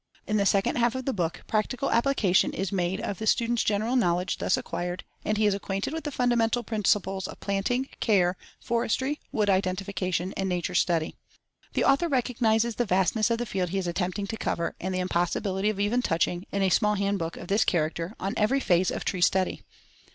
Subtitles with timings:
[0.25, 3.95] In the second half of the book, practical application is made of the student's general
[3.95, 9.19] knowledge thus acquired, and he is acquainted with the fundamental principles of planting, care, forestry,
[9.31, 11.17] wood identification and nature study.
[11.73, 14.97] The author recognizes the vastness of the field he is attempting to cover and the
[15.01, 18.89] impossibility of even touching, in a small hand book of this character, on every phase
[18.89, 19.61] of tree study.